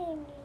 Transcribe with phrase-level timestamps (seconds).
[0.00, 0.39] Amy.